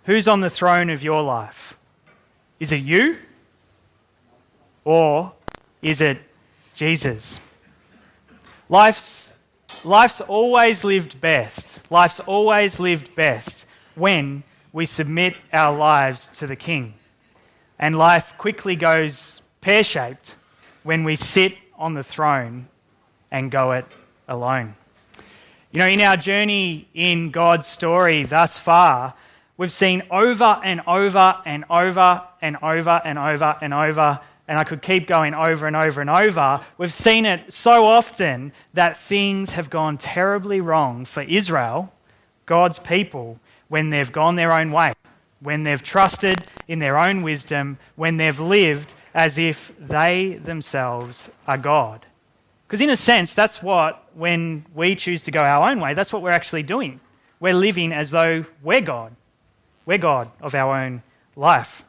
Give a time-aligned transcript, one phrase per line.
[0.05, 1.77] Who's on the throne of your life?
[2.61, 3.17] Is it you?
[4.85, 5.33] Or
[5.83, 6.19] is it
[6.83, 7.39] Jesus?
[8.69, 9.35] Life's,
[9.85, 11.81] life's always lived best.
[11.93, 16.95] Life's always lived best when we submit our lives to the King.
[17.79, 20.35] And life quickly goes pear shaped
[20.83, 22.67] when we sit on the throne
[23.31, 23.87] and go it
[24.27, 24.75] alone.
[25.71, 29.15] You know, in our journey in God's story thus far,
[29.57, 34.65] we've seen over and over and over and over and over and over, and I
[34.65, 36.65] could keep going over and over and over.
[36.77, 41.93] We've seen it so often that things have gone terribly wrong for Israel,
[42.47, 44.95] God's people, when they've gone their own way,
[45.41, 51.59] when they've trusted in their own wisdom, when they've lived as if they themselves are
[51.59, 52.07] God.
[52.67, 56.13] Because, in a sense, that's what, when we choose to go our own way, that's
[56.13, 57.01] what we're actually doing.
[57.39, 59.15] We're living as though we're God.
[59.85, 61.03] We're God of our own
[61.37, 61.85] life.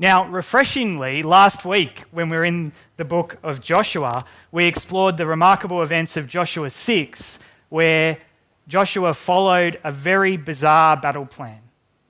[0.00, 5.26] Now, refreshingly, last week when we were in the book of Joshua, we explored the
[5.26, 8.16] remarkable events of Joshua 6, where
[8.68, 11.58] Joshua followed a very bizarre battle plan.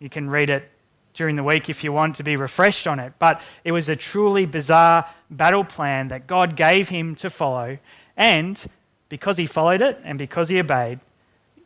[0.00, 0.70] You can read it
[1.14, 3.96] during the week if you want to be refreshed on it, but it was a
[3.96, 7.78] truly bizarre battle plan that God gave him to follow,
[8.18, 8.66] and
[9.08, 11.00] because he followed it and because he obeyed,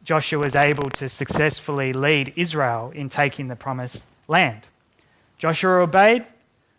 [0.04, 4.68] Joshua was able to successfully lead Israel in taking the promised land.
[5.42, 6.24] Joshua obeyed,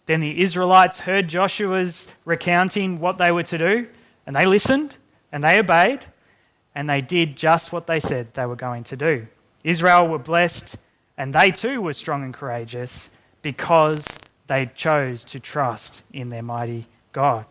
[0.06, 3.90] then the Israelites heard Joshua's recounting what they were to do,
[4.26, 4.96] and they listened
[5.34, 6.06] and they obeyed,
[6.74, 9.28] and they did just what they said they were going to do.
[9.66, 10.78] Israel were blessed,
[11.18, 13.10] and they too were strong and courageous
[13.42, 14.08] because
[14.48, 17.46] they chose to trust in their mighty God.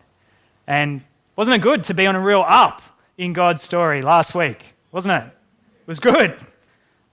[0.65, 1.03] And
[1.35, 2.81] wasn't it good to be on a real up
[3.19, 4.73] in God's story last week?
[4.91, 5.27] Wasn't it?
[5.27, 6.43] It was good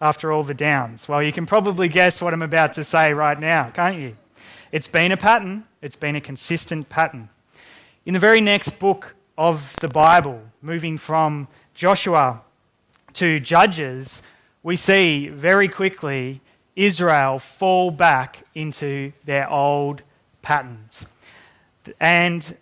[0.00, 1.08] after all the downs.
[1.08, 4.16] Well, you can probably guess what I'm about to say right now, can't you?
[4.72, 7.28] It's been a pattern, it's been a consistent pattern.
[8.06, 12.40] In the very next book of the Bible, moving from Joshua
[13.14, 14.22] to Judges,
[14.62, 16.40] we see very quickly
[16.76, 20.02] Israel fall back into their old
[20.40, 21.04] patterns.
[21.98, 22.56] And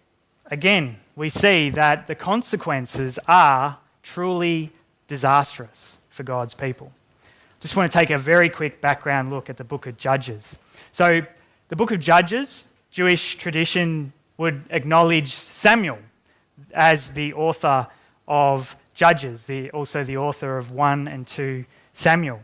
[0.46, 4.72] again, we see that the consequences are truly
[5.06, 6.92] disastrous for God's people.
[7.60, 10.58] Just want to take a very quick background look at the book of Judges.
[10.92, 11.22] So,
[11.68, 15.98] the book of Judges, Jewish tradition would acknowledge Samuel
[16.72, 17.88] as the author
[18.28, 22.40] of Judges, the, also the author of 1 and 2 Samuel.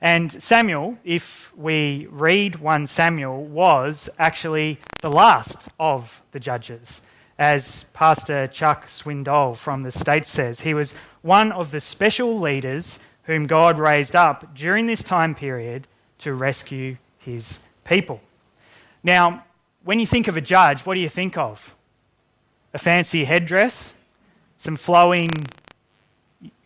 [0.00, 7.02] And Samuel, if we read 1 Samuel, was actually the last of the judges.
[7.38, 12.98] As Pastor Chuck Swindoll from the States says, he was one of the special leaders
[13.28, 18.22] whom God raised up during this time period to rescue his people.
[19.04, 19.44] Now,
[19.84, 21.76] when you think of a judge, what do you think of?
[22.72, 23.94] A fancy headdress,
[24.56, 25.28] some flowing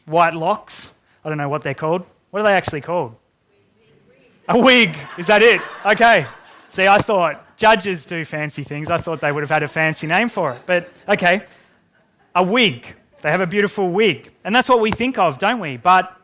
[0.07, 0.95] white locks.
[1.25, 2.07] I don't know what they're called.
[2.31, 3.17] What are they actually called?
[4.49, 4.97] A wig.
[5.19, 5.61] Is that it?
[5.85, 6.27] Okay.
[6.71, 8.89] See, I thought judges do fancy things.
[8.89, 10.63] I thought they would have had a fancy name for it.
[10.65, 11.43] But okay,
[12.37, 12.87] a wig.
[13.21, 14.31] They have a beautiful wig.
[14.45, 15.77] And that's what we think of, don't we?
[15.77, 16.17] But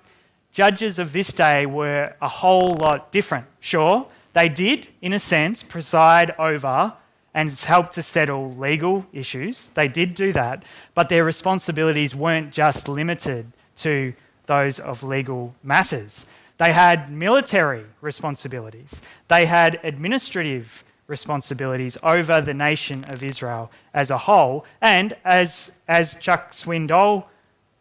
[0.53, 3.47] judges of this day were a whole lot different.
[3.61, 6.95] Sure, they did, in a sense, preside over
[7.35, 9.69] and help to settle legal issues.
[9.75, 10.65] They did do that.
[10.95, 14.15] But their responsibilities weren't just limited to
[14.47, 16.27] those of legal matters.
[16.57, 24.19] They had military responsibilities, they had administrative responsibilities over the nation of Israel as a
[24.19, 24.67] whole.
[24.81, 27.25] And as, as Chuck Swindoll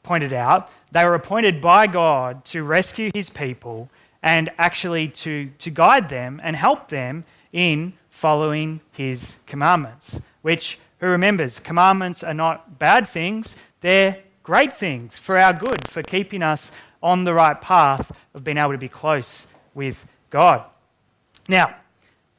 [0.04, 3.89] pointed out, they were appointed by God to rescue his people
[4.24, 10.19] and actually to, to guide them and help them in following his commandments.
[10.42, 16.01] Which, who remembers, commandments are not bad things, they're great things for our good, for
[16.01, 16.72] keeping us
[17.04, 20.63] on the right path of being able to be close with God.
[21.48, 21.75] Now,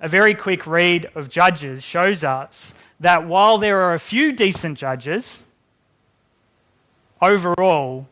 [0.00, 4.78] a very quick read of Judges shows us that while there are a few decent
[4.78, 5.44] judges,
[7.22, 8.08] overall,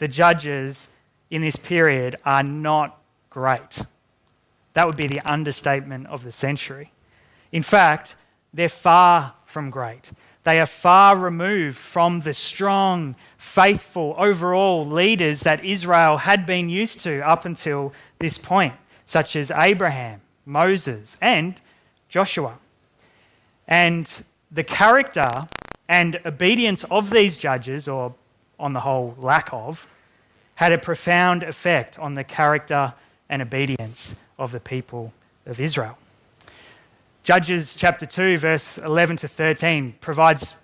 [0.00, 0.88] the judges
[1.30, 3.82] in this period are not great.
[4.72, 6.90] That would be the understatement of the century.
[7.52, 8.16] In fact,
[8.52, 10.10] they're far from great.
[10.44, 17.00] They are far removed from the strong, faithful, overall leaders that Israel had been used
[17.02, 18.74] to up until this point,
[19.04, 21.60] such as Abraham, Moses, and
[22.08, 22.58] Joshua.
[23.68, 25.46] And the character
[25.90, 28.14] and obedience of these judges, or
[28.60, 29.86] on the whole, lack of,
[30.54, 32.94] had a profound effect on the character
[33.28, 35.12] and obedience of the people
[35.46, 35.96] of Israel.
[37.22, 40.54] Judges chapter 2, verse 11 to 13 provides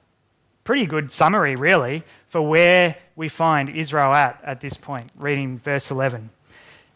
[0.64, 5.90] pretty good summary, really, for where we find Israel at at this point, reading verse
[5.90, 6.30] 11.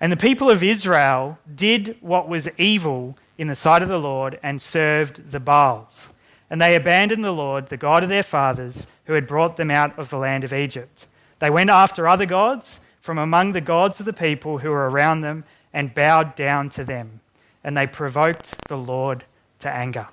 [0.01, 4.39] And the people of Israel did what was evil in the sight of the Lord
[4.43, 6.11] and served the Baals.
[6.51, 9.97] And they abandoned the Lord, the God of their fathers, who had brought them out
[9.99, 11.07] of the land of Egypt.
[11.39, 15.21] They went after other gods from among the gods of the people who were around
[15.21, 17.21] them and bowed down to them.
[17.63, 19.25] And they provoked the Lord
[19.61, 20.09] to anger.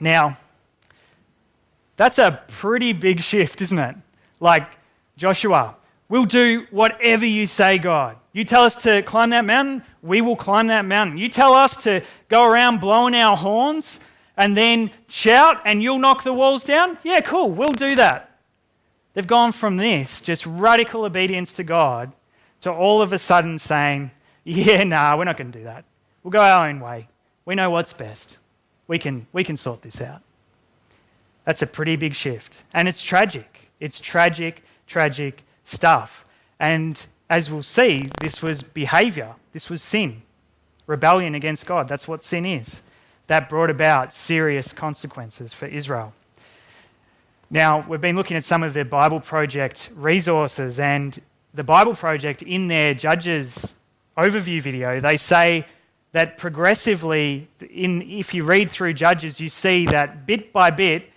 [0.00, 0.36] Now,
[1.96, 3.96] that's a pretty big shift, isn't it?
[4.40, 4.66] Like,
[5.16, 5.76] Joshua,
[6.08, 8.16] we'll do whatever you say, God.
[8.32, 11.18] You tell us to climb that mountain, we will climb that mountain.
[11.18, 14.00] You tell us to go around blowing our horns
[14.38, 16.96] and then shout and you'll knock the walls down?
[17.02, 18.38] Yeah, cool, we'll do that.
[19.12, 22.12] They've gone from this, just radical obedience to God,
[22.60, 24.12] to all of a sudden saying,
[24.44, 25.84] yeah, nah, we're not going to do that.
[26.22, 27.08] We'll go our own way.
[27.44, 28.38] We know what's best.
[28.86, 30.22] We can, we can sort this out.
[31.44, 32.62] That's a pretty big shift.
[32.72, 33.70] And it's tragic.
[33.80, 36.24] It's tragic, tragic stuff.
[36.60, 40.22] And as we'll see, this was behavior, this was sin,
[40.86, 41.88] rebellion against God.
[41.88, 42.82] That's what sin is.
[43.28, 46.12] That brought about serious consequences for Israel.
[47.50, 51.18] Now, we've been looking at some of the Bible Project resources, and
[51.54, 53.74] the Bible Project, in their Judges
[54.18, 55.64] overview video, they say
[56.12, 61.10] that progressively, in, if you read through Judges, you see that bit by bit,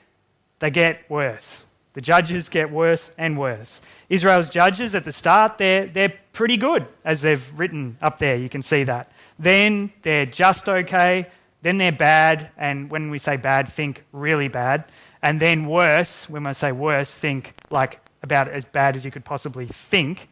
[0.60, 1.66] they get worse.
[1.94, 3.81] The judges get worse and worse.
[4.08, 8.38] Israel's judges at the start, they're, they're pretty good, as they've written up there.
[8.38, 9.12] You can see that.
[9.38, 11.28] Then they're just okay.
[11.62, 12.50] Then they're bad.
[12.58, 14.86] And when we say bad, think really bad.
[15.22, 19.25] And then worse, when I say worse, think like about as bad as you could
[19.25, 20.30] possibly think.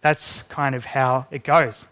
[0.00, 1.84] That's kind of how it goes.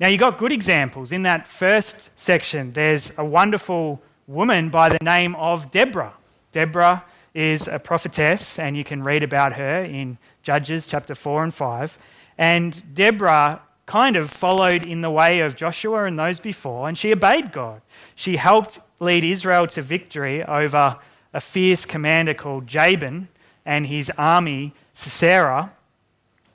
[0.00, 1.12] Now, you've got good examples.
[1.12, 6.14] In that first section, there's a wonderful woman by the name of Deborah.
[6.50, 7.04] Deborah
[7.34, 11.98] is a prophetess, and you can read about her in Judges chapter 4 and 5.
[12.36, 17.12] And Deborah kind of followed in the way of Joshua and those before, and she
[17.12, 17.82] obeyed God.
[18.14, 20.98] She helped lead Israel to victory over
[21.34, 23.28] a fierce commander called Jabin
[23.64, 25.72] and his army, Sisera.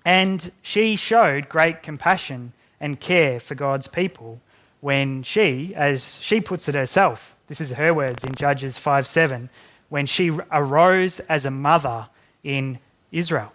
[0.05, 4.39] And she showed great compassion and care for God's people
[4.79, 9.49] when she, as she puts it herself, this is her words in Judges 5 7,
[9.89, 12.07] when she arose as a mother
[12.43, 12.79] in
[13.11, 13.51] Israel.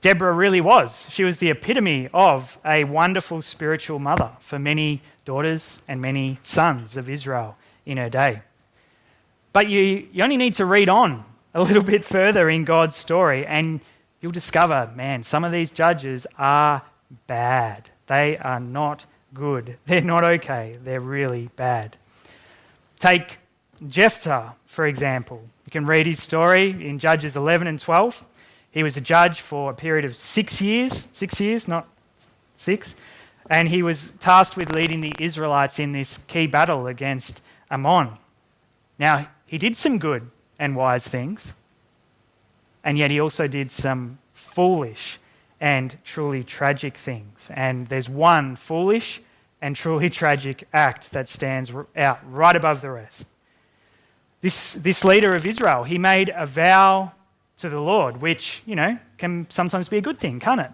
[0.00, 1.08] Deborah really was.
[1.10, 6.96] She was the epitome of a wonderful spiritual mother for many daughters and many sons
[6.96, 8.42] of Israel in her day.
[9.52, 13.46] But you, you only need to read on a little bit further in God's story,
[13.46, 13.80] and
[14.20, 16.82] you'll discover man, some of these judges are
[17.26, 17.90] bad.
[18.06, 19.78] They are not good.
[19.86, 20.78] They're not okay.
[20.82, 21.96] They're really bad.
[22.98, 23.38] Take
[23.86, 25.42] Jephthah, for example.
[25.64, 28.24] You can read his story in Judges 11 and 12.
[28.76, 31.88] He was a judge for a period of six years, six years, not
[32.56, 32.94] six,
[33.48, 37.40] and he was tasked with leading the Israelites in this key battle against
[37.70, 38.18] Ammon.
[38.98, 41.54] Now, he did some good and wise things,
[42.84, 45.20] and yet he also did some foolish
[45.58, 47.50] and truly tragic things.
[47.54, 49.22] And there's one foolish
[49.62, 53.26] and truly tragic act that stands out right above the rest.
[54.42, 57.12] This, this leader of Israel, he made a vow
[57.58, 60.70] to the Lord, which, you know, can sometimes be a good thing, can't it?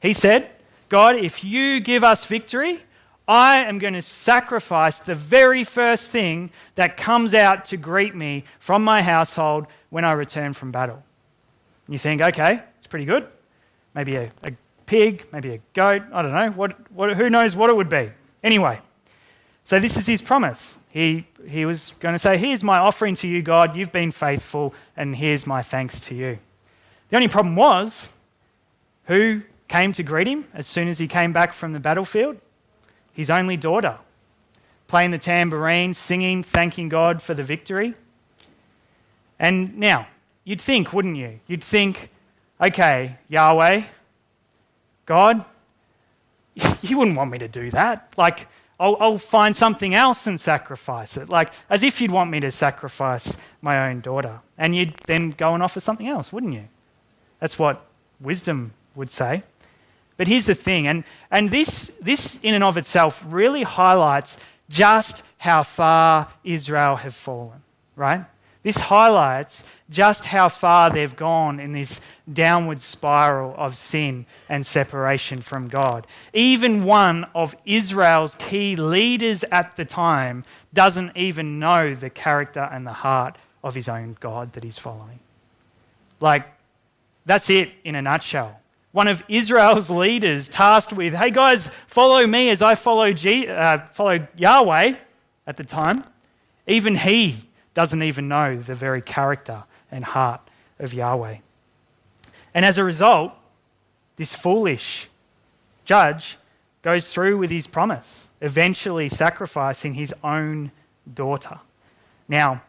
[0.00, 0.50] He said,
[0.88, 2.80] God, if you give us victory,
[3.26, 8.44] I am going to sacrifice the very first thing that comes out to greet me
[8.58, 11.02] from my household when I return from battle.
[11.88, 13.28] You think, okay, it's pretty good
[13.94, 14.52] maybe a, a
[14.86, 18.10] pig, maybe a goat, I don't know, what, what, who knows what it would be.
[18.42, 18.80] Anyway,
[19.64, 20.78] so this is his promise.
[20.90, 23.74] He, he was going to say, Here's my offering to you, God.
[23.76, 26.38] You've been faithful, and here's my thanks to you.
[27.08, 28.10] The only problem was
[29.06, 32.38] who came to greet him as soon as he came back from the battlefield?
[33.12, 33.98] His only daughter,
[34.88, 37.94] playing the tambourine, singing, thanking God for the victory.
[39.38, 40.06] And now,
[40.44, 41.40] you'd think, wouldn't you?
[41.46, 42.10] You'd think,
[42.60, 43.82] okay, Yahweh,
[45.06, 45.44] God,
[46.82, 48.12] you wouldn't want me to do that.
[48.16, 51.28] Like, I'll, I'll, find something else and sacrifice it.
[51.28, 54.40] Like, as if you'd want me to sacrifice my own daughter.
[54.58, 56.68] And you'd then go and offer something else, wouldn't you?
[57.38, 57.86] That's what
[58.20, 59.42] wisdom would say.
[60.16, 64.36] But here's the thing, and, and this, this in and of itself really highlights
[64.68, 67.62] just how far Israel have fallen,
[67.96, 68.24] right?
[68.62, 72.00] This highlights just how far they've gone in this
[72.32, 76.06] downward spiral of sin and separation from God.
[76.32, 82.86] Even one of Israel's key leaders at the time doesn't even know the character and
[82.86, 85.20] the heart of his own God that he's following.
[86.20, 86.46] Like,
[87.26, 88.60] that's it in a nutshell.
[88.92, 93.80] One of Israel's leaders tasked with, hey guys, follow me as I follow, G- uh,
[93.92, 94.94] follow Yahweh
[95.46, 96.04] at the time.
[96.66, 99.64] Even he doesn't even know the very character
[99.94, 100.40] and heart
[100.78, 101.36] of Yahweh.
[102.52, 103.32] And as a result,
[104.16, 105.08] this foolish
[105.84, 106.36] judge
[106.82, 110.70] goes through with his promise, eventually sacrificing his own
[111.14, 111.60] daughter.
[112.28, 112.62] Now,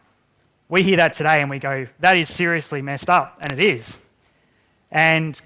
[0.68, 3.98] we hear that today and we go, that is seriously messed up, and it is.
[4.90, 5.40] And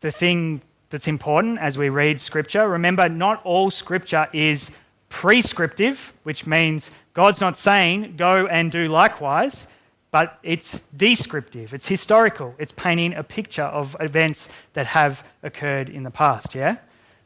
[0.00, 4.70] the thing that's important as we read Scripture, remember, not all Scripture is
[5.08, 9.68] prescriptive, which means God's not saying, go and do likewise,
[10.14, 16.04] but it's descriptive, it's historical, it's painting a picture of events that have occurred in
[16.04, 16.76] the past, yeah?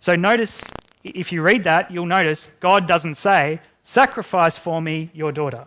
[0.00, 0.64] So notice,
[1.04, 5.66] if you read that, you'll notice God doesn't say, sacrifice for me your daughter.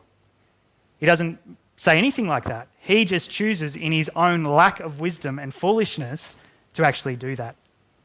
[1.00, 1.38] He doesn't
[1.78, 2.70] say anything like that.
[2.80, 6.38] He just chooses, in his own lack of wisdom and foolishness,
[6.74, 7.56] to actually do that.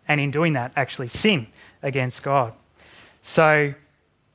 [0.09, 1.47] And in doing that, actually sin
[1.83, 2.53] against God.
[3.23, 3.73] So,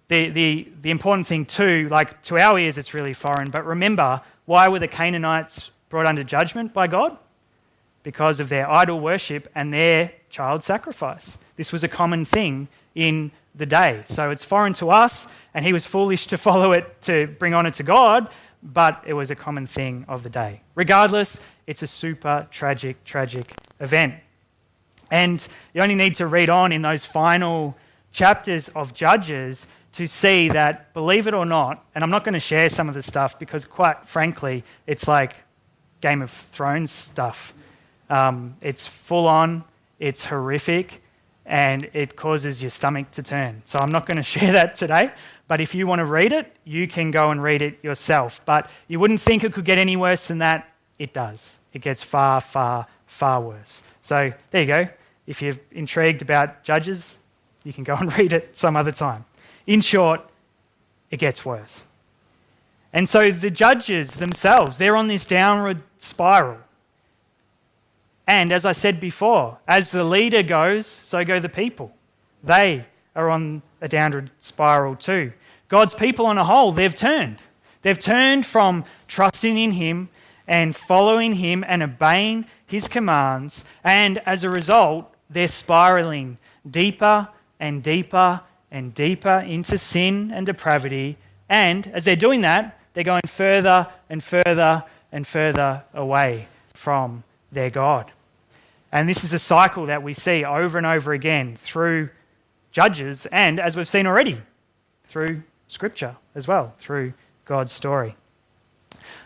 [0.07, 4.21] the, the, the important thing too, like to our ears, it's really foreign, but remember,
[4.51, 7.17] why were the Canaanites brought under judgment by God?
[8.03, 11.37] Because of their idol worship and their child sacrifice.
[11.55, 14.03] This was a common thing in the day.
[14.07, 17.71] So it's foreign to us, and he was foolish to follow it to bring honor
[17.71, 18.27] to God,
[18.61, 20.59] but it was a common thing of the day.
[20.75, 24.15] Regardless, it's a super tragic, tragic event.
[25.11, 27.77] And you only need to read on in those final
[28.11, 32.39] chapters of Judges to see that, believe it or not, and I'm not going to
[32.39, 35.35] share some of the stuff because, quite frankly, it's like
[35.99, 37.53] Game of Thrones stuff.
[38.09, 39.63] Um, it's full on,
[39.99, 41.01] it's horrific,
[41.45, 43.61] and it causes your stomach to turn.
[43.65, 45.11] So I'm not going to share that today,
[45.47, 48.41] but if you want to read it, you can go and read it yourself.
[48.45, 50.69] But you wouldn't think it could get any worse than that.
[50.97, 51.59] It does.
[51.73, 53.83] It gets far, far, far worse.
[54.01, 54.87] So there you go.
[55.27, 57.19] If you're intrigued about Judges,
[57.63, 59.25] you can go and read it some other time.
[59.71, 60.19] In short,
[61.11, 61.85] it gets worse.
[62.91, 66.57] And so the judges themselves, they're on this downward spiral.
[68.27, 71.93] And as I said before, as the leader goes, so go the people.
[72.43, 72.85] They
[73.15, 75.31] are on a downward spiral too.
[75.69, 77.41] God's people on a whole, they've turned.
[77.81, 80.09] They've turned from trusting in Him
[80.49, 83.63] and following Him and obeying His commands.
[83.85, 91.17] And as a result, they're spiraling deeper and deeper and deeper into sin and depravity.
[91.49, 97.69] And as they're doing that, they're going further and further and further away from their
[97.69, 98.11] God.
[98.91, 102.09] And this is a cycle that we see over and over again through
[102.71, 104.41] Judges and, as we've seen already,
[105.05, 107.13] through Scripture as well, through
[107.45, 108.15] God's story.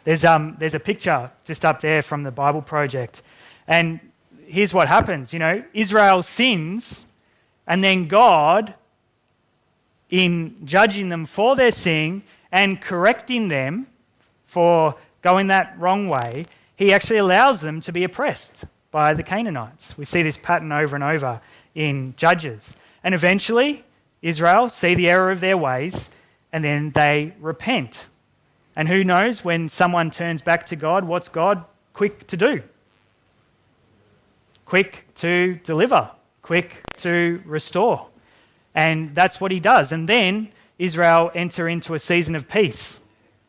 [0.03, 3.21] There's, um, there's a picture just up there from the Bible Project.
[3.67, 3.99] And
[4.47, 7.05] here's what happens you know, Israel sins,
[7.67, 8.73] and then God
[10.09, 13.87] in judging them for their sin and correcting them
[14.45, 16.45] for going that wrong way,
[16.75, 19.97] he actually allows them to be oppressed by the Canaanites.
[19.97, 21.41] We see this pattern over and over
[21.73, 22.75] in Judges.
[23.03, 23.83] And eventually,
[24.21, 26.09] Israel see the error of their ways
[26.51, 28.07] and then they repent.
[28.75, 32.63] And who knows when someone turns back to God, what's God quick to do?
[34.65, 38.07] Quick to deliver, quick to restore.
[38.75, 39.91] And that's what he does.
[39.91, 42.99] And then Israel enter into a season of peace,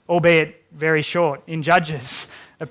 [0.08, 2.28] albeit very short in Judges.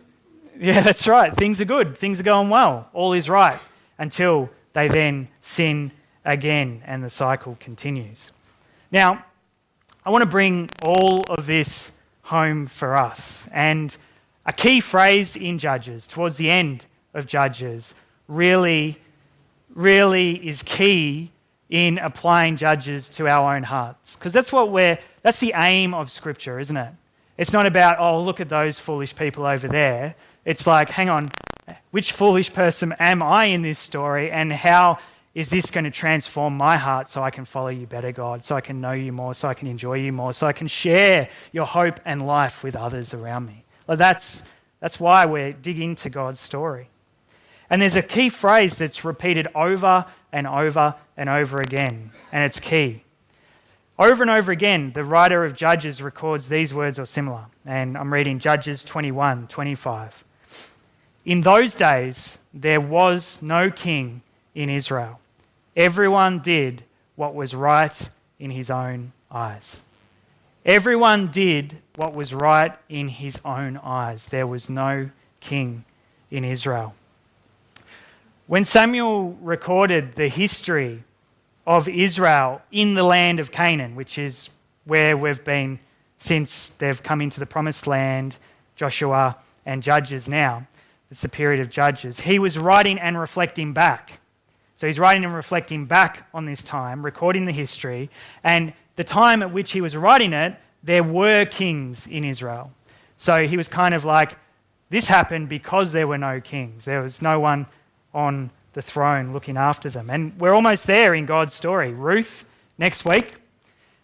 [0.57, 1.35] Yeah, that's right.
[1.35, 1.97] Things are good.
[1.97, 2.87] Things are going well.
[2.93, 3.59] All is right
[3.97, 5.91] until they then sin
[6.23, 8.31] again and the cycle continues.
[8.89, 9.25] Now,
[10.05, 13.49] I want to bring all of this home for us.
[13.51, 13.97] And
[14.45, 17.93] a key phrase in Judges, towards the end of Judges,
[18.29, 18.97] really,
[19.73, 21.31] really is key
[21.69, 24.15] in applying judges to our own hearts.
[24.15, 26.93] Because that's what we're, that's the aim of Scripture, isn't it?
[27.37, 30.15] It's not about, oh, look at those foolish people over there.
[30.45, 31.29] It's like, hang on,
[31.91, 34.99] which foolish person am I in this story, and how
[35.33, 38.55] is this going to transform my heart so I can follow you better, God, so
[38.55, 41.27] I can know you more, so I can enjoy you more, so I can share
[41.51, 43.65] your hope and life with others around me?
[43.87, 44.43] That's,
[44.79, 46.89] that's why we're digging into God's story.
[47.69, 50.05] And there's a key phrase that's repeated over
[50.35, 53.05] and over and over again, and it's key.
[53.97, 57.45] Over and over again, the writer of Judges records these words or similar.
[57.65, 60.25] And I'm reading Judges 21 25.
[61.23, 64.23] In those days, there was no king
[64.53, 65.21] in Israel.
[65.73, 66.83] Everyone did
[67.15, 69.83] what was right in his own eyes.
[70.65, 74.25] Everyone did what was right in his own eyes.
[74.25, 75.85] There was no king
[76.29, 76.93] in Israel.
[78.47, 81.03] When Samuel recorded the history
[81.65, 84.49] of Israel in the land of Canaan, which is
[84.83, 85.79] where we've been
[86.19, 88.37] since they've come into the promised land,
[88.75, 90.67] Joshua and Judges now,
[91.09, 94.19] it's the period of Judges, he was writing and reflecting back.
[94.75, 98.11] So he's writing and reflecting back on this time, recording the history,
[98.43, 102.71] and the time at which he was writing it, there were kings in Israel.
[103.17, 104.37] So he was kind of like,
[104.91, 106.85] this happened because there were no kings.
[106.85, 107.65] There was no one
[108.15, 110.09] on the throne looking after them.
[110.09, 111.93] And we're almost there in God's story.
[111.93, 112.45] Ruth
[112.77, 113.33] next week,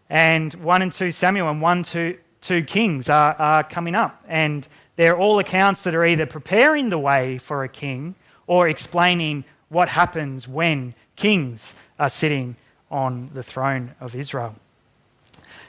[0.10, 4.24] and 1 and 2 Samuel and 1 2, 2 Kings are, are coming up.
[4.28, 8.16] And they're all accounts that are either preparing the way for a king
[8.46, 12.58] or explaining what happens when kings are sitting
[12.92, 14.56] on the throne of Israel.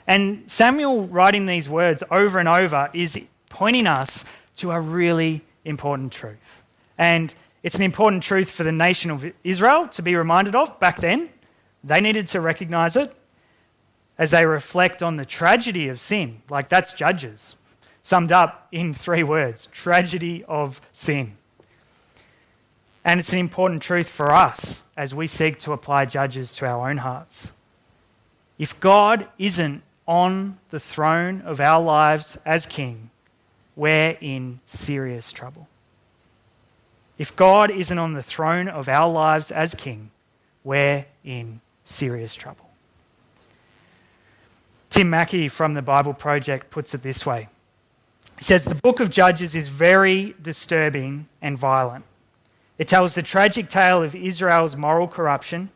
[0.07, 4.25] And Samuel writing these words over and over is pointing us
[4.57, 6.63] to a really important truth.
[6.99, 7.33] And
[7.63, 11.31] it's an important truth for the nation of Israel to be reminded of back then.
[11.85, 13.15] They needed to recognize it
[14.19, 16.43] as they reflect on the tragedy of sin.
[16.51, 17.57] Like that's Judges,
[18.03, 21.37] summed up in three words tragedy of sin.
[23.05, 26.89] And it's an important truth for us as we seek to apply Judges to our
[26.89, 27.53] own hearts.
[28.59, 33.11] If God isn't on the throne of our lives as King,
[33.75, 35.69] we're in serious trouble.
[37.19, 40.11] If God isn't on the throne of our lives as King,
[40.65, 42.71] we're in serious trouble.
[44.91, 47.49] Tim Mackie from the Bible Project puts it this way
[48.39, 52.05] He says, The book of Judges is very disturbing and violent.
[52.79, 55.71] It tells the tragic tale of Israel's moral corruption,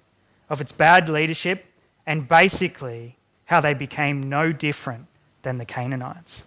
[0.48, 1.64] of its bad leadership,
[2.06, 5.06] and basically how they became no different
[5.42, 6.44] than the Canaanites.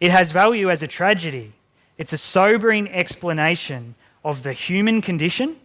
[0.00, 1.52] It has value as a tragedy.
[1.98, 5.56] It's a sobering explanation of the human condition,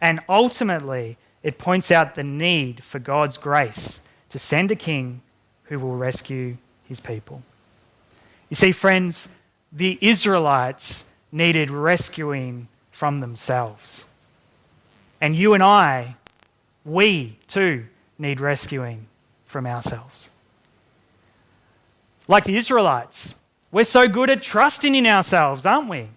[0.00, 5.22] and ultimately, it points out the need for God's grace to send a king
[5.64, 7.42] who will rescue his people.
[8.48, 9.28] You see, friends,
[9.72, 14.06] the Israelites needed rescuing from themselves.
[15.20, 16.16] And you and I,
[16.84, 17.86] we too
[18.18, 19.06] need rescuing
[19.46, 20.30] from ourselves.
[22.28, 23.34] Like the Israelites,
[23.70, 26.08] we're so good at trusting in ourselves, aren't we?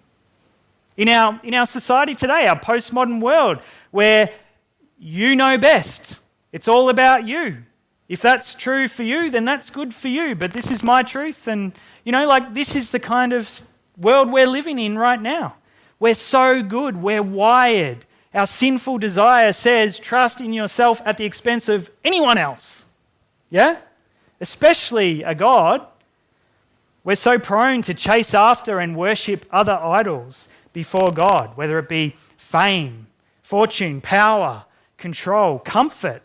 [0.96, 3.58] In our, in our society today, our postmodern world,
[3.90, 4.30] where
[4.98, 6.20] you know best,
[6.52, 7.58] it's all about you.
[8.08, 10.34] If that's true for you, then that's good for you.
[10.34, 11.48] But this is my truth.
[11.48, 11.72] And,
[12.04, 13.50] you know, like this is the kind of
[13.98, 15.56] world we're living in right now.
[15.98, 16.96] We're so good.
[16.96, 18.06] We're wired.
[18.32, 22.86] Our sinful desire says trust in yourself at the expense of anyone else.
[23.50, 23.78] Yeah?
[24.40, 25.86] Especially a God.
[27.02, 32.14] We're so prone to chase after and worship other idols before God, whether it be
[32.36, 33.06] fame,
[33.42, 34.66] fortune, power,
[34.98, 36.20] control, comfort.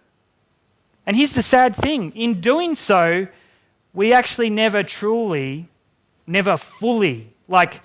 [1.06, 3.28] And here's the sad thing in doing so,
[3.94, 5.70] we actually never truly,
[6.28, 7.80] never fully, like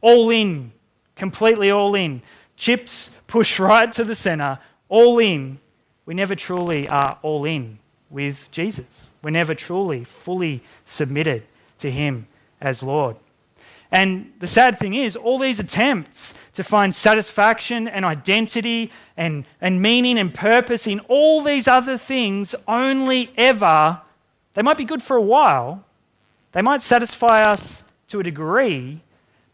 [0.00, 0.72] all in,
[1.14, 2.20] completely all in,
[2.56, 5.60] chips push right to the center, all in.
[6.04, 7.78] We never truly are all in
[8.10, 9.12] with Jesus.
[9.22, 11.44] We're never truly, fully submitted
[11.78, 12.26] to Him
[12.60, 13.14] as Lord.
[13.92, 19.82] And the sad thing is, all these attempts to find satisfaction and identity and, and
[19.82, 24.00] meaning and purpose in all these other things only ever,
[24.54, 25.84] they might be good for a while,
[26.52, 29.02] they might satisfy us to a degree,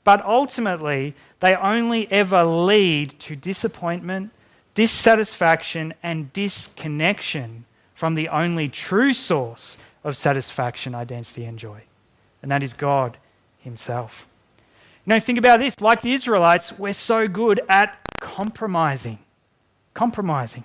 [0.05, 4.31] but ultimately, they only ever lead to disappointment,
[4.74, 11.83] dissatisfaction, and disconnection from the only true source of satisfaction, identity, and joy.
[12.40, 13.18] And that is God
[13.68, 14.26] Himself.
[15.07, 19.18] Now, think about this like the Israelites, we're so good at compromising.
[19.94, 20.64] Compromising.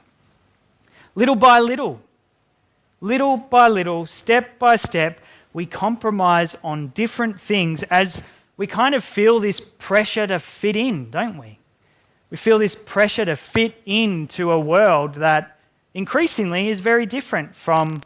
[1.15, 2.01] Little by little,
[2.99, 5.19] little by little, step by step,
[5.53, 8.23] we compromise on different things as
[8.57, 11.59] we kind of feel this pressure to fit in, don't we?
[12.29, 15.59] We feel this pressure to fit into a world that
[15.93, 18.01] increasingly is very different from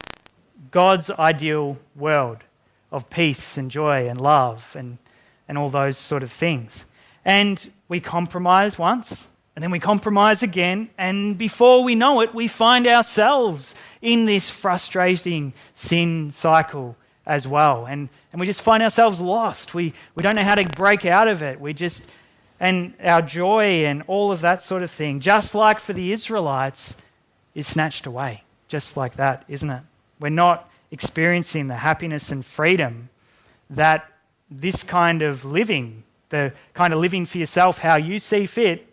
[0.70, 2.44] God's ideal world
[2.90, 4.98] of peace and joy and love and,
[5.48, 6.84] and all those sort of things.
[7.24, 12.46] And we compromise once, and then we compromise again, and before we know it, we
[12.46, 16.96] find ourselves in this frustrating sin cycle
[17.26, 17.84] as well.
[17.86, 19.74] And, and we just find ourselves lost.
[19.74, 21.60] We, we don't know how to break out of it.
[21.60, 22.04] We just,
[22.60, 26.96] and our joy and all of that sort of thing, just like for the Israelites,
[27.54, 28.44] is snatched away.
[28.68, 29.82] Just like that, isn't it?
[30.20, 33.08] We're not experiencing the happiness and freedom
[33.70, 34.10] that
[34.50, 38.86] this kind of living, the kind of living for yourself how you see fit,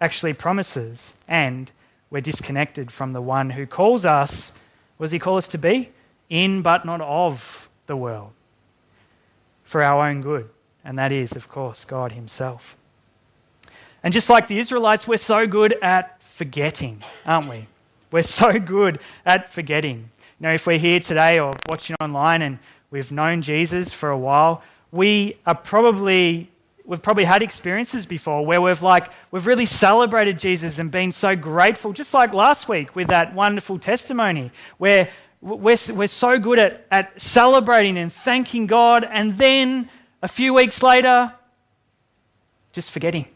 [0.00, 1.14] actually promises.
[1.26, 1.70] And
[2.10, 4.52] we're disconnected from the one who calls us,
[4.96, 5.90] what does he call us to be?
[6.28, 8.32] In but not of the world.
[9.64, 10.48] For our own good.
[10.84, 12.76] And that is, of course, God Himself.
[14.02, 17.66] And just like the Israelites, we're so good at forgetting, aren't we?
[18.10, 20.10] We're so good at forgetting.
[20.42, 22.58] You know, if we're here today or watching online and
[22.90, 26.50] we've known Jesus for a while, we are probably
[26.84, 31.36] we've probably had experiences before where we've like we've really celebrated Jesus and been so
[31.36, 36.88] grateful, just like last week with that wonderful testimony where we're, we're so good at,
[36.90, 39.88] at celebrating and thanking God, and then
[40.22, 41.32] a few weeks later,
[42.72, 43.26] just forgetting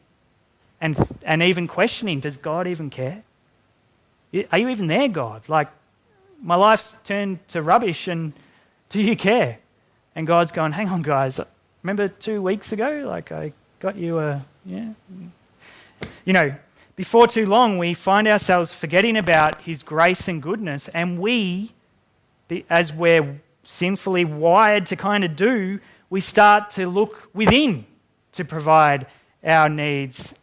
[0.81, 3.23] and, and even questioning does God even care?
[4.51, 5.49] Are you even there, God?
[5.49, 5.69] Like,
[6.43, 8.33] my life's turned to rubbish, and
[8.89, 9.59] do you care?
[10.15, 11.41] And God's going, hang on, guys.
[11.83, 13.05] Remember two weeks ago?
[13.07, 14.93] Like, I got you a, yeah.
[16.25, 16.55] You know,
[16.97, 21.73] before too long, we find ourselves forgetting about His grace and goodness, and we,
[22.71, 27.85] as we're sinfully wired to kind of do, we start to look within
[28.33, 29.07] to provide
[29.45, 30.35] our needs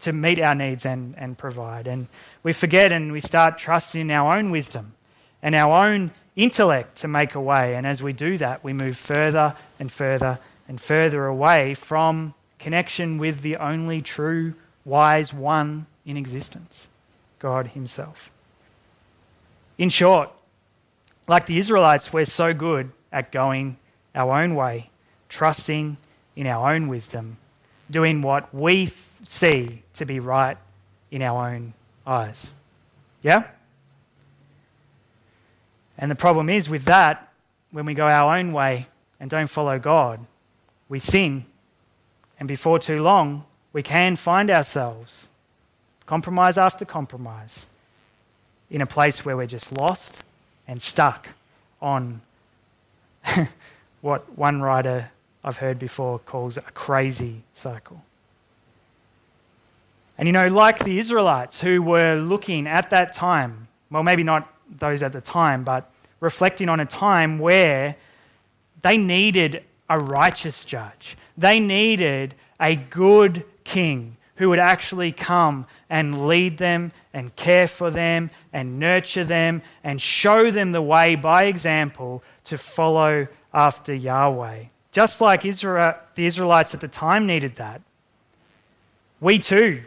[0.00, 1.86] to meet our needs and, and provide.
[1.86, 2.08] And
[2.42, 4.94] we forget and we start trusting in our own wisdom
[5.42, 7.74] and our own intellect to make a way.
[7.74, 13.18] And as we do that, we move further and further and further away from connection
[13.18, 16.88] with the only true, wise one in existence
[17.38, 18.30] God Himself.
[19.76, 20.30] In short,
[21.26, 23.76] like the Israelites, we're so good at going
[24.14, 24.90] our own way,
[25.28, 25.96] trusting
[26.36, 27.36] in our own wisdom,
[27.90, 28.92] doing what we
[29.24, 30.56] see to be right
[31.10, 31.74] in our own
[32.06, 32.54] eyes.
[33.22, 33.48] Yeah?
[35.98, 37.28] And the problem is with that,
[37.70, 38.86] when we go our own way
[39.18, 40.20] and don't follow God,
[40.88, 41.44] we sin.
[42.38, 45.28] And before too long, we can find ourselves,
[46.06, 47.66] compromise after compromise,
[48.70, 50.22] in a place where we're just lost
[50.66, 51.28] and stuck
[51.80, 52.20] on
[54.00, 55.10] what one writer
[55.44, 58.02] I've heard before calls a crazy cycle.
[60.18, 64.51] And you know, like the Israelites who were looking at that time, well, maybe not
[64.78, 67.96] those at the time, but reflecting on a time where
[68.82, 71.16] they needed a righteous judge.
[71.36, 77.90] They needed a good king who would actually come and lead them and care for
[77.90, 84.64] them and nurture them and show them the way by example to follow after Yahweh.
[84.90, 87.82] Just like Israel, the Israelites at the time needed that,
[89.20, 89.82] we too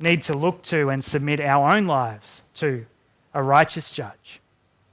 [0.00, 2.84] need to look to and submit our own lives to
[3.34, 4.40] a righteous judge,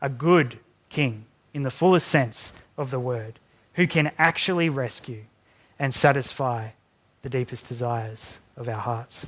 [0.02, 3.40] a good king in the fullest sense of the word,
[3.76, 5.24] who can actually rescue
[5.80, 6.70] and satisfy
[7.22, 9.28] the deepest desires of our hearts.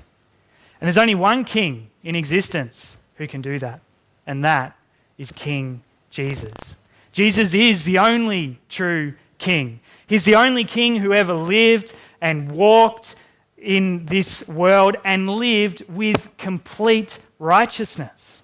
[0.80, 3.80] And there's only one king in existence who can do that,
[4.28, 4.76] and that
[5.17, 6.76] is King Jesus.
[7.12, 9.80] Jesus is the only true king.
[10.08, 13.15] He's the only king who ever lived and walked
[13.58, 18.43] in this world and lived with complete righteousness,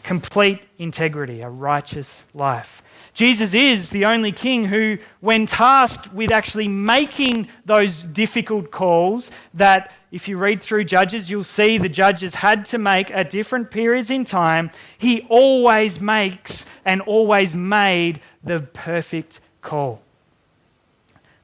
[0.00, 2.82] complete integrity, a righteous life.
[3.12, 9.92] Jesus is the only king who, when tasked with actually making those difficult calls, that
[10.10, 14.10] if you read through Judges, you'll see the judges had to make at different periods
[14.10, 20.00] in time, he always makes and always made the perfect call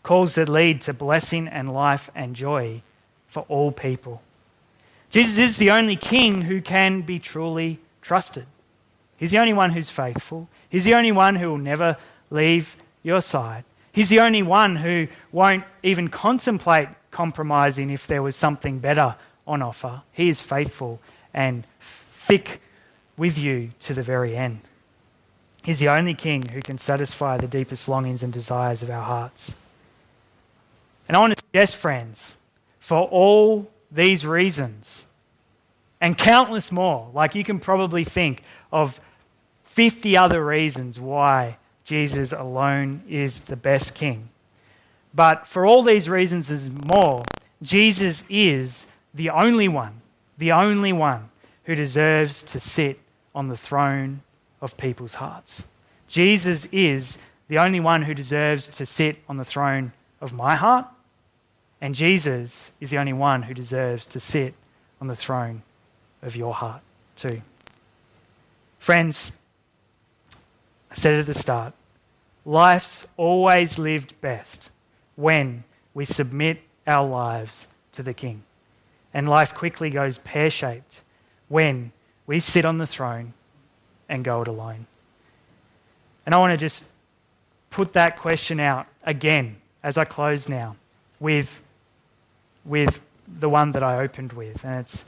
[0.07, 2.81] calls that lead to blessing and life and joy
[3.27, 4.23] for all people.
[5.11, 8.47] Jesus is the only king who can be truly trusted.
[9.17, 10.49] He's the only one who's faithful.
[10.69, 11.97] He's the only one who will never
[12.31, 13.65] leave your side.
[13.93, 19.17] He's the only one who won't even contemplate compromising if there was something better
[19.47, 20.03] on offer.
[20.13, 21.01] He is faithful
[21.35, 22.61] and thick
[23.17, 24.61] with you to the very end.
[25.65, 29.55] He's the only king who can satisfy the deepest longings and desires of our hearts.
[31.09, 32.37] And I want to suggest, friends,
[32.79, 35.07] for all these reasons
[36.01, 39.01] and countless more, like you can probably think of
[39.65, 44.29] 50 other reasons why Jesus alone is the best king.
[45.15, 47.25] But for all these reasons and more,
[47.63, 50.01] Jesus is the only one,
[50.37, 51.31] the only one
[51.65, 53.01] who deserves to sit
[53.35, 54.23] on the throne
[54.61, 55.65] of people's hearts.
[56.09, 60.87] Jesus is the only one who deserves to sit on the throne of my heart,
[61.81, 64.55] and Jesus is the only one who deserves to sit
[65.01, 65.63] on the throne
[66.23, 66.83] of your heart,
[67.17, 67.43] too.
[68.79, 69.33] Friends,
[70.91, 71.75] I said it at the start
[72.47, 74.71] life's always lived best
[75.17, 78.45] when we submit our lives to the King.
[79.13, 81.03] And life quickly goes pear shaped
[81.49, 81.93] when
[82.27, 83.35] we sit on the throne
[84.09, 84.87] and go it alone.
[86.25, 86.87] And I want to just
[87.71, 90.77] put that question out again as I close now
[91.19, 91.61] with,
[92.65, 94.65] with the one that I opened with.
[94.65, 95.05] And it's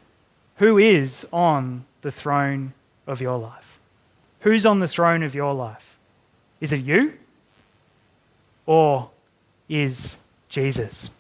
[0.58, 2.74] who is on the throne
[3.06, 3.78] of your life?
[4.40, 5.96] Who's on the throne of your life?
[6.60, 7.14] Is it you?
[8.66, 9.10] Or
[9.68, 10.18] is
[10.48, 11.10] Jesus?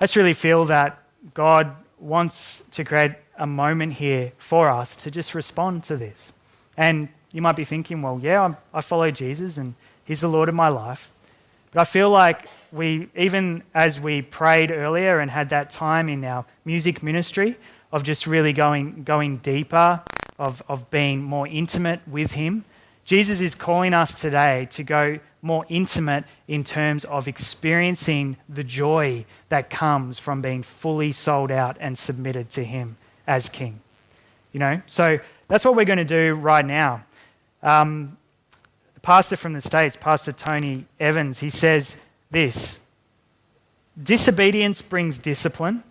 [0.00, 1.02] I just really feel that
[1.34, 6.32] God wants to create a moment here for us to just respond to this.
[6.76, 10.54] And you might be thinking, well, yeah, I follow Jesus and he's the Lord of
[10.54, 11.10] my life.
[11.72, 16.24] But I feel like we, even as we prayed earlier and had that time in
[16.24, 17.56] our music ministry
[17.92, 20.02] of just really going, going deeper,
[20.38, 22.64] of, of being more intimate with him,
[23.04, 29.24] Jesus is calling us today to go more intimate in terms of experiencing the joy
[29.48, 33.80] that comes from being fully sold out and submitted to him as king.
[34.52, 37.04] You know, so that's what we're going to do right now.
[37.62, 38.17] Um,
[38.98, 41.96] pastor from the States, Pastor Tony Evans, he says
[42.30, 42.80] this
[44.00, 45.82] Disobedience brings discipline,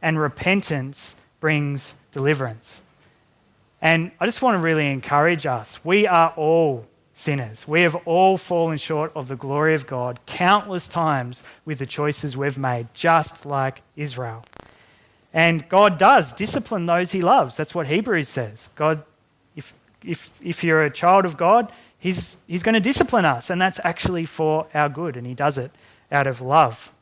[0.00, 2.82] and repentance brings deliverance.
[3.80, 5.84] And I just want to really encourage us.
[5.84, 7.66] We are all sinners.
[7.66, 12.36] We have all fallen short of the glory of God countless times with the choices
[12.36, 14.44] we've made, just like Israel.
[15.32, 17.56] And God does discipline those he loves.
[17.56, 18.70] That's what Hebrews says.
[18.76, 19.02] God,
[19.56, 23.60] if, if, if you're a child of God, he's, he's going to discipline us, and
[23.60, 25.70] that's actually for our good, and he does it
[26.10, 26.92] out of love.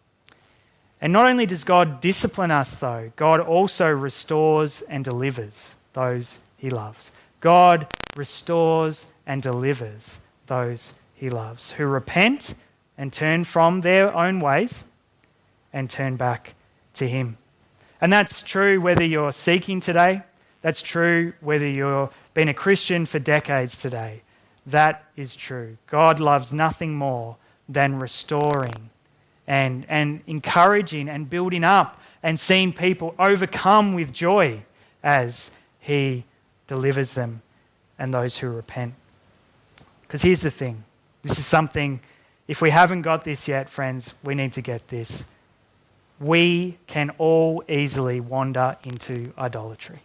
[1.01, 6.71] And not only does God discipline us, though, God also restores and delivers those he
[6.71, 7.13] loves.
[7.41, 12.55] God restores and delivers those he loves, who repent
[12.97, 14.85] and turn from their own ways
[15.73, 16.55] and turn back
[16.95, 17.37] to him.
[18.01, 20.23] And that's true whether you're seeking today,
[20.63, 24.23] that's true whether you've been a Christian for decades today.
[24.67, 25.79] That is true.
[25.87, 27.37] God loves nothing more
[27.69, 28.91] than restoring
[29.47, 34.65] and, and encouraging and building up and seeing people overcome with joy
[35.03, 36.25] as He
[36.67, 37.43] delivers them
[37.99, 38.95] and those who repent.
[40.03, 40.85] Because here's the thing
[41.23, 42.01] this is something,
[42.49, 45.25] if we haven't got this yet, friends, we need to get this.
[46.21, 50.01] We can all easily wander into idolatry.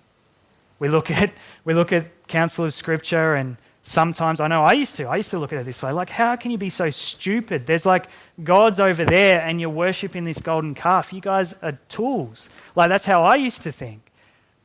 [0.79, 1.31] We look at,
[1.63, 5.07] we look at counsel of scripture and sometimes I know I used to.
[5.07, 7.65] I used to look at it this way like, how can you be so stupid?
[7.65, 8.07] There's like
[8.43, 11.11] gods over there and you're worshiping this golden calf.
[11.13, 12.49] You guys are tools.
[12.75, 14.01] Like, that's how I used to think.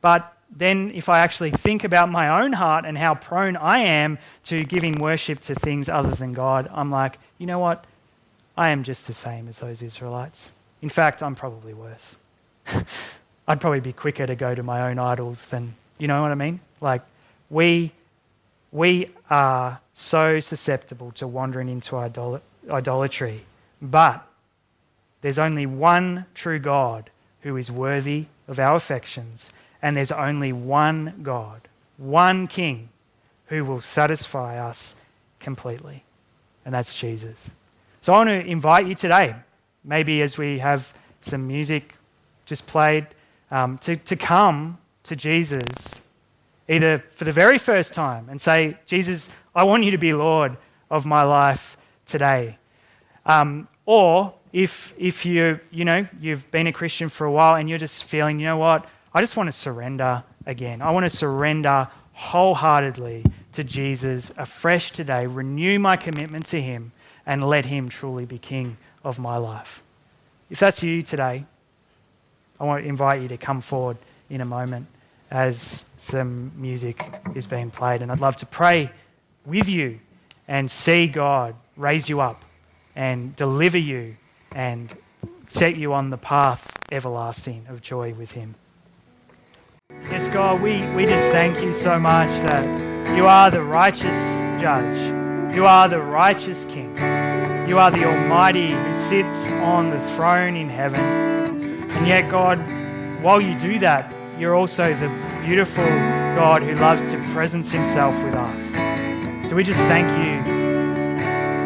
[0.01, 4.17] But then, if I actually think about my own heart and how prone I am
[4.45, 7.85] to giving worship to things other than God, I'm like, you know what?
[8.55, 10.53] I am just the same as those Israelites.
[10.81, 12.17] In fact, I'm probably worse.
[13.47, 16.35] I'd probably be quicker to go to my own idols than, you know what I
[16.35, 16.59] mean?
[16.79, 17.01] Like,
[17.49, 17.91] we,
[18.71, 23.45] we are so susceptible to wandering into idol- idolatry.
[23.81, 24.25] But
[25.21, 27.09] there's only one true God
[27.41, 29.51] who is worthy of our affections
[29.81, 31.61] and there's only one God,
[31.97, 32.89] one King
[33.47, 34.95] who will satisfy us
[35.39, 36.03] completely,
[36.65, 37.49] and that's Jesus.
[38.01, 39.35] So I want to invite you today,
[39.83, 41.93] maybe as we have some music
[42.45, 43.07] just played,
[43.51, 46.01] um, to, to come to Jesus
[46.69, 50.57] either for the very first time and say, Jesus, I want you to be Lord
[50.89, 52.57] of my life today.
[53.25, 57.69] Um, or if, if you, you know, you've been a Christian for a while and
[57.69, 60.81] you're just feeling, you know what, I just want to surrender again.
[60.81, 66.91] I want to surrender wholeheartedly to Jesus afresh today, renew my commitment to Him,
[67.25, 69.81] and let Him truly be King of my life.
[70.49, 71.45] If that's you today,
[72.59, 73.97] I want to invite you to come forward
[74.29, 74.87] in a moment
[75.31, 78.01] as some music is being played.
[78.01, 78.91] And I'd love to pray
[79.45, 79.99] with you
[80.47, 82.43] and see God raise you up
[82.95, 84.17] and deliver you
[84.53, 84.95] and
[85.47, 88.55] set you on the path everlasting of joy with Him.
[90.09, 95.55] Yes, God, we, we just thank you so much that you are the righteous judge.
[95.55, 96.95] You are the righteous King.
[97.67, 101.01] You are the Almighty who sits on the throne in heaven.
[101.01, 102.59] And yet, God,
[103.23, 108.35] while you do that, you're also the beautiful God who loves to presence himself with
[108.35, 109.49] us.
[109.49, 110.41] So we just thank you.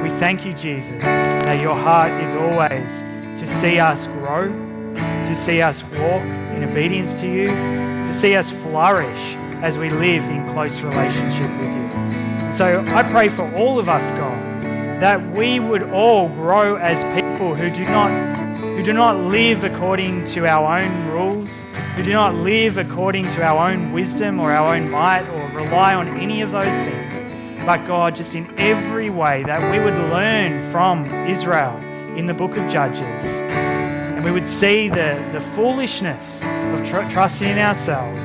[0.03, 3.01] We thank you, Jesus, that your heart is always
[3.41, 4.47] to see us grow,
[4.95, 6.23] to see us walk
[6.55, 11.69] in obedience to you, to see us flourish as we live in close relationship with
[11.69, 12.53] you.
[12.53, 14.61] So I pray for all of us, God,
[15.01, 20.25] that we would all grow as people who do not who do not live according
[20.27, 24.75] to our own rules, who do not live according to our own wisdom or our
[24.75, 27.65] own might or rely on any of those things.
[27.65, 31.77] But God, just in every way, that we would learn from Israel
[32.15, 33.03] in the book of Judges.
[33.03, 38.21] And we would see the, the foolishness of tr- trusting in ourselves.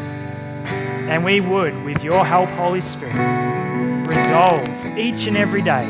[1.09, 3.15] And we would, with your help, Holy Spirit,
[4.07, 5.85] resolve each and every day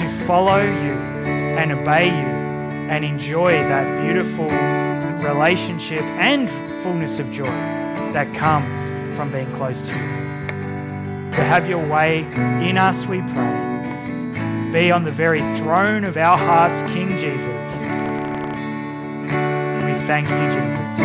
[0.00, 0.94] to follow you
[1.58, 2.40] and obey you
[2.88, 4.48] and enjoy that beautiful
[5.28, 7.44] relationship and fullness of joy
[8.12, 10.20] that comes from being close to you.
[11.32, 12.20] To have your way
[12.68, 14.70] in us, we pray.
[14.72, 17.80] Be on the very throne of our hearts, King Jesus.
[19.84, 21.00] We thank you, Jesus.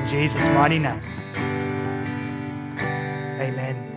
[0.00, 1.00] In Jesus' mighty name.
[3.40, 3.91] Amen.